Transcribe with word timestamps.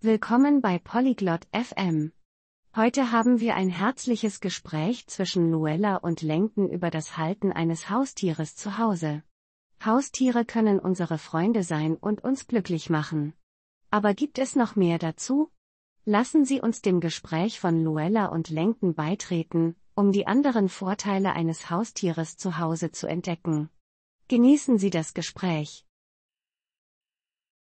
Willkommen 0.00 0.60
bei 0.60 0.78
Polyglot 0.78 1.48
FM. 1.52 2.12
Heute 2.76 3.10
haben 3.10 3.40
wir 3.40 3.56
ein 3.56 3.68
herzliches 3.68 4.38
Gespräch 4.38 5.08
zwischen 5.08 5.50
Luella 5.50 5.96
und 5.96 6.22
Lenken 6.22 6.70
über 6.70 6.92
das 6.92 7.16
Halten 7.16 7.50
eines 7.50 7.90
Haustieres 7.90 8.54
zu 8.54 8.78
Hause. 8.78 9.24
Haustiere 9.84 10.44
können 10.44 10.78
unsere 10.78 11.18
Freunde 11.18 11.64
sein 11.64 11.96
und 11.96 12.22
uns 12.22 12.46
glücklich 12.46 12.90
machen. 12.90 13.34
Aber 13.90 14.14
gibt 14.14 14.38
es 14.38 14.54
noch 14.54 14.76
mehr 14.76 15.00
dazu? 15.00 15.50
Lassen 16.04 16.44
Sie 16.44 16.60
uns 16.60 16.80
dem 16.80 17.00
Gespräch 17.00 17.58
von 17.58 17.82
Luella 17.82 18.26
und 18.26 18.50
Lenken 18.50 18.94
beitreten, 18.94 19.74
um 19.96 20.12
die 20.12 20.28
anderen 20.28 20.68
Vorteile 20.68 21.32
eines 21.32 21.70
Haustieres 21.70 22.36
zu 22.36 22.58
Hause 22.58 22.92
zu 22.92 23.08
entdecken. 23.08 23.68
Genießen 24.28 24.78
Sie 24.78 24.90
das 24.90 25.12
Gespräch. 25.12 25.84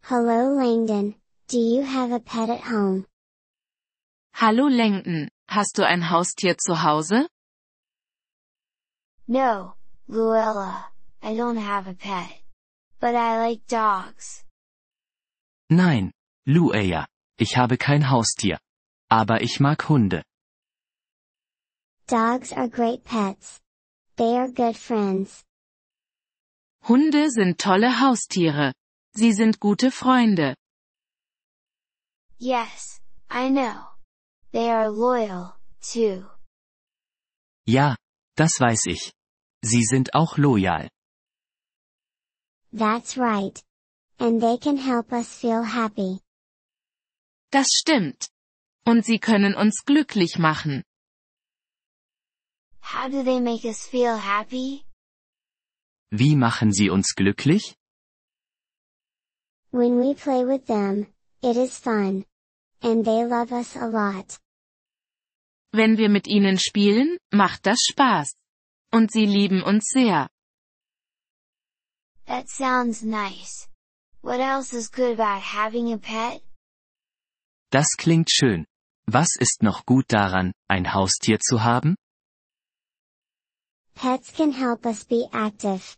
Hello 0.00 0.58
Langdon, 0.58 1.14
do 1.48 1.58
you 1.58 1.82
have 1.82 2.10
a 2.12 2.18
pet 2.18 2.50
at 2.50 2.60
home? 2.60 3.06
Hallo 4.34 4.66
Langdon, 4.68 5.28
hast 5.48 5.78
du 5.78 5.86
ein 5.86 6.10
Haustier 6.10 6.56
zu 6.58 6.82
Hause? 6.82 7.28
No, 9.28 9.74
Luella, 10.08 10.90
I 11.22 11.34
don't 11.34 11.56
have 11.56 11.86
a 11.86 11.94
pet. 11.94 12.42
But 13.00 13.14
I 13.14 13.38
like 13.38 13.66
dogs. 13.68 14.44
Nein, 15.70 16.12
Luella, 16.46 17.06
ich 17.38 17.56
habe 17.56 17.76
kein 17.76 18.10
Haustier. 18.10 18.58
Aber 19.10 19.40
ich 19.40 19.60
mag 19.60 19.88
Hunde. 19.88 20.22
Dogs 22.08 22.52
are 22.52 22.68
great 22.68 23.04
pets. 23.04 23.60
They 24.16 24.36
are 24.36 24.48
good 24.48 24.76
friends. 24.76 25.44
Hunde 26.88 27.30
sind 27.30 27.58
tolle 27.58 28.00
Haustiere. 28.00 28.72
Sie 29.14 29.32
sind 29.32 29.60
gute 29.60 29.90
Freunde. 29.90 30.56
Yes, 32.38 33.00
I 33.30 33.48
know. 33.48 33.88
They 34.52 34.70
are 34.70 34.90
loyal, 34.90 35.56
too. 35.80 36.24
Ja, 37.66 37.96
das 38.36 38.60
weiß 38.60 38.86
ich. 38.86 39.12
Sie 39.64 39.82
sind 39.84 40.14
auch 40.14 40.36
loyal. 40.38 40.88
That's 42.72 43.16
right. 43.16 43.62
And 44.18 44.40
they 44.40 44.58
can 44.58 44.76
help 44.76 45.12
us 45.12 45.28
feel 45.34 45.62
happy. 45.62 46.20
Das 47.50 47.68
stimmt. 47.72 48.28
Und 48.86 49.04
sie 49.04 49.18
können 49.18 49.54
uns 49.54 49.84
glücklich 49.84 50.38
machen. 50.38 50.84
How 52.80 53.08
do 53.08 53.22
they 53.24 53.40
make 53.40 53.64
us 53.64 53.86
feel 53.86 54.16
happy? 54.16 54.84
Wie 56.10 56.36
machen 56.36 56.72
sie 56.72 56.88
uns 56.90 57.14
glücklich? 57.16 57.76
When 59.72 59.98
we 59.98 60.14
play 60.14 60.44
with 60.44 60.66
them, 60.66 61.06
it 61.42 61.56
is 61.56 61.78
fun. 61.78 62.24
And 62.82 63.04
they 63.04 63.24
love 63.24 63.52
us 63.52 63.76
a 63.76 63.86
lot. 63.86 64.38
Wenn 65.72 65.96
wir 65.98 66.08
mit 66.08 66.26
ihnen 66.26 66.58
spielen, 66.58 67.18
macht 67.32 67.66
das 67.66 67.78
Spaß. 67.90 68.34
Und 68.92 69.10
sie 69.12 69.26
lieben 69.26 69.62
uns 69.62 69.86
sehr. 69.92 70.28
That 72.26 72.48
sounds 72.48 73.02
nice. 73.02 73.68
What 74.22 74.40
else 74.40 74.72
is 74.72 74.90
good 74.90 75.12
about 75.12 75.40
having 75.40 75.92
a 75.92 75.98
pet? 75.98 76.42
Das 77.70 77.96
klingt 77.96 78.30
schön. 78.30 78.66
Was 79.06 79.36
ist 79.38 79.62
noch 79.62 79.84
gut 79.84 80.06
daran, 80.08 80.52
ein 80.68 80.92
Haustier 80.94 81.38
zu 81.38 81.62
haben? 81.62 81.96
Pets 83.94 84.32
can 84.32 84.52
help 84.52 84.84
us 84.84 85.04
be 85.04 85.28
active. 85.32 85.96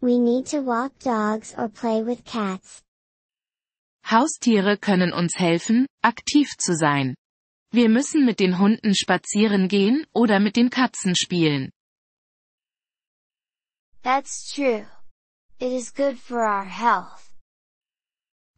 We 0.00 0.18
need 0.18 0.46
to 0.46 0.62
walk 0.62 0.98
dogs 0.98 1.54
or 1.56 1.68
play 1.68 2.02
with 2.02 2.24
cats. 2.24 2.82
Haustiere 4.10 4.78
können 4.78 5.12
uns 5.12 5.34
helfen, 5.36 5.86
aktiv 6.02 6.56
zu 6.58 6.76
sein. 6.76 7.16
Wir 7.72 7.88
müssen 7.88 8.24
mit 8.24 8.38
den 8.38 8.58
Hunden 8.58 8.94
spazieren 8.94 9.68
gehen 9.68 10.06
oder 10.12 10.38
mit 10.38 10.56
den 10.56 10.70
Katzen 10.70 11.16
spielen. 11.16 11.70
That's 14.02 14.52
true. 14.54 14.86
It 15.58 15.72
is 15.72 15.92
good 15.92 16.16
for 16.18 16.38
our 16.38 16.64
health. 16.64 17.32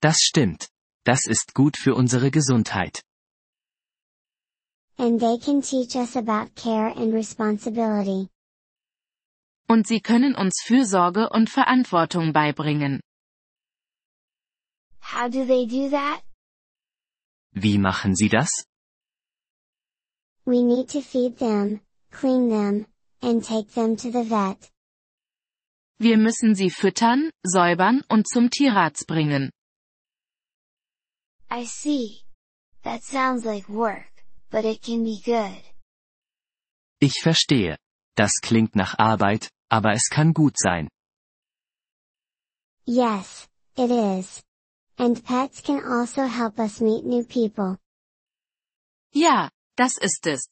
Das 0.01 0.19
stimmt. 0.21 0.69
Das 1.05 1.27
ist 1.27 1.55
gut 1.55 1.79
für 1.79 1.95
unsere 1.95 2.31
Gesundheit. 2.31 3.03
And 4.99 5.19
they 5.19 5.39
can 5.39 5.63
teach 5.63 5.95
us 5.95 6.17
about 6.17 6.55
care 6.55 6.95
and 6.95 7.15
responsibility. 7.15 8.29
Und 9.69 9.87
sie 9.87 10.01
können 10.01 10.35
uns 10.35 10.61
Fürsorge 10.65 11.31
und 11.31 11.49
Verantwortung 11.49 12.33
beibringen. 12.33 13.01
How 15.11 15.27
do 15.27 15.47
they 15.47 15.65
do 15.65 15.89
that? 15.89 16.21
Wie 17.55 17.79
machen 17.79 18.15
sie 18.15 18.29
das? 18.29 18.51
We 20.45 20.63
need 20.63 20.91
to 20.91 21.01
feed 21.01 21.39
them, 21.39 21.81
clean 22.11 22.51
them, 22.51 22.87
and 23.23 23.43
take 23.43 23.73
them 23.73 23.97
to 23.97 24.11
the 24.11 24.23
vet. 24.23 24.71
Wir 25.99 26.19
müssen 26.19 26.55
sie 26.55 26.69
füttern, 26.71 27.31
säubern 27.43 28.05
und 28.11 28.29
zum 28.29 28.51
Tierarzt 28.51 29.07
bringen. 29.07 29.51
I 31.51 31.65
see. 31.65 32.21
That 32.83 33.03
sounds 33.03 33.47
like 33.47 33.67
work, 33.67 34.13
but 34.51 34.67
it 34.67 34.83
can 34.83 35.05
be 35.05 35.19
good. 35.25 35.63
Ich 37.01 37.23
verstehe. 37.23 37.79
Das 38.15 38.33
klingt 38.43 38.77
nach 38.77 38.99
Arbeit, 38.99 39.49
aber 39.71 39.93
es 39.93 40.11
kann 40.11 40.35
gut 40.35 40.59
sein. 40.59 40.89
Yes, 42.85 43.49
it 43.75 43.91
is. 43.91 44.43
And 44.99 45.25
pets 45.25 45.61
can 45.61 45.81
also 45.85 46.27
help 46.27 46.59
us 46.59 46.81
meet 46.81 47.05
new 47.05 47.25
people. 47.25 47.79
Ja, 49.15 49.51
das 49.77 49.97
ist 49.97 50.27
es. 50.27 50.49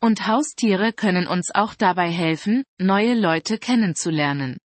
Und 0.00 0.26
Haustiere 0.26 0.92
können 0.92 1.28
uns 1.28 1.50
auch 1.54 1.74
dabei 1.74 2.10
helfen, 2.10 2.64
neue 2.78 3.14
Leute 3.14 3.58
kennenzulernen. 3.58 4.58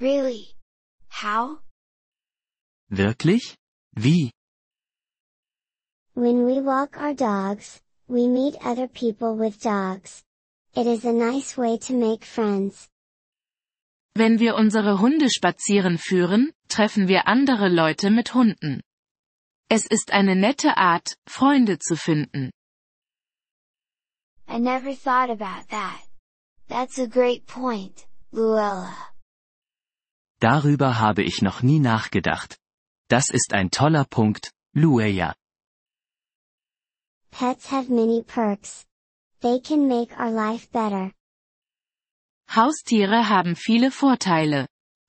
Really? 0.00 0.54
How? 1.10 1.58
Wirklich? 2.88 3.56
Wie? 3.92 4.32
When 6.14 6.46
we 6.46 6.64
walk 6.64 6.96
our 6.96 7.14
dogs, 7.14 7.82
we 8.08 8.26
meet 8.26 8.56
other 8.64 8.88
people 8.88 9.36
with 9.38 9.60
dogs. 9.60 10.24
It 10.74 10.86
is 10.86 11.04
a 11.04 11.12
nice 11.12 11.56
way 11.58 11.78
to 11.78 11.92
make 11.92 12.24
friends. 12.24 12.88
Wenn 14.14 14.38
wir 14.38 14.54
unsere 14.54 14.98
Hunde 15.00 15.28
spazieren 15.30 15.98
führen, 15.98 16.52
treffen 16.68 17.08
wir 17.08 17.26
andere 17.26 17.68
Leute 17.68 18.10
mit 18.10 18.34
Hunden. 18.34 18.82
Es 19.68 19.86
ist 19.86 20.12
eine 20.12 20.36
nette 20.36 20.76
Art, 20.76 21.16
Freunde 21.26 21.78
zu 21.78 21.96
finden. 21.96 22.50
I 24.48 24.58
never 24.58 24.94
thought 24.94 25.30
about 25.30 25.68
that. 25.70 26.00
That's 26.68 26.98
a 26.98 27.06
great 27.06 27.46
point, 27.46 28.06
Luella. 28.32 28.94
Darüber 30.40 30.98
habe 31.00 31.22
ich 31.22 31.42
noch 31.42 31.62
nie 31.62 31.80
nachgedacht. 31.80 32.58
Das 33.08 33.30
ist 33.30 33.52
ein 33.54 33.70
toller 33.70 34.04
Punkt, 34.04 34.52
Luella. 34.74 35.34
Pets 37.30 37.70
have 37.70 37.90
many 37.90 38.22
perks. 38.22 38.86
They 39.40 39.60
can 39.60 39.88
make 39.88 40.12
our 40.18 40.30
life 40.30 40.68
better. 40.72 41.12
Haustiere 42.48 43.28
haben 43.28 43.56
viele 43.56 43.90
Vorteile. 43.90 44.66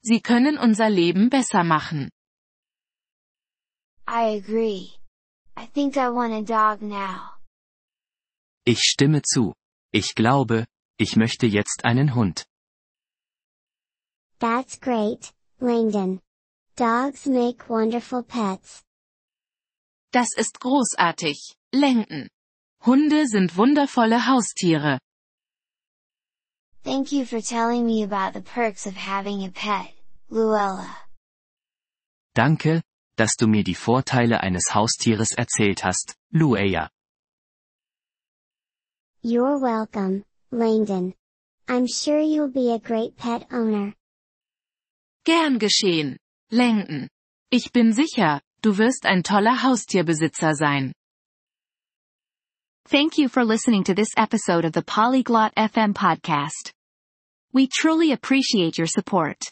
Sie 0.10 0.22
können 0.22 0.58
unser 0.58 0.90
Leben 0.90 1.30
besser 1.30 1.66
machen. 1.66 2.10
I 4.08 4.38
agree. 4.38 4.94
I 5.58 5.66
think 5.66 5.98
I 5.98 6.08
want 6.08 6.32
a 6.32 6.42
dog 6.42 6.82
now. 6.82 7.36
Ich 8.66 8.80
stimme 8.84 9.22
zu. 9.22 9.54
Ich 9.92 10.16
glaube, 10.16 10.66
ich 10.98 11.18
möchte 11.18 11.46
jetzt 11.46 11.84
einen 11.84 12.16
Hund. 12.16 12.46
That's 14.40 14.80
great, 14.80 15.34
Langdon. 15.60 16.22
Dogs 16.78 17.26
make 17.26 17.68
wonderful 17.68 18.24
pets. 18.24 18.84
Das 20.14 20.30
ist 20.38 20.62
großartig, 20.62 21.58
Lenken. 21.74 22.30
Hunde 22.86 23.28
sind 23.28 23.58
wundervolle 23.58 24.26
Haustiere. 24.26 25.00
Thank 26.86 27.12
you 27.12 27.26
for 27.26 27.42
telling 27.42 27.86
me 27.86 28.04
about 28.04 28.32
the 28.34 28.42
perks 28.42 28.88
of 28.88 28.96
having 28.96 29.44
a 29.44 29.50
pet, 29.50 29.97
Luella. 30.30 30.86
Danke, 32.36 32.82
dass 33.16 33.36
du 33.36 33.48
mir 33.48 33.64
die 33.64 33.76
Vorteile 33.76 34.42
eines 34.42 34.74
Haustieres 34.74 35.32
erzählt 35.32 35.84
hast, 35.84 36.16
Luella. 36.32 36.90
You're 39.24 39.60
welcome, 39.60 40.24
Langdon. 40.52 41.14
I'm 41.68 41.88
sure 41.88 42.20
you'll 42.20 42.52
be 42.52 42.72
a 42.72 42.80
great 42.80 43.18
pet 43.18 43.48
owner. 43.52 43.94
Gern 45.26 45.60
geschehen, 45.60 46.18
Lenken. 46.52 47.10
Ich 47.50 47.72
bin 47.72 47.92
sicher, 47.92 48.42
du 48.62 48.78
wirst 48.78 49.06
ein 49.06 49.24
toller 49.24 49.64
Haustierbesitzer 49.64 50.54
sein. 50.54 50.94
Thank 52.86 53.18
you 53.18 53.28
for 53.28 53.44
listening 53.44 53.84
to 53.86 53.94
this 53.94 54.10
episode 54.16 54.64
of 54.64 54.72
the 54.74 54.82
Polyglot 54.82 55.54
FM 55.56 55.94
podcast. 55.94 56.72
We 57.52 57.68
truly 57.68 58.14
appreciate 58.14 58.78
your 58.78 58.88
support. 58.88 59.52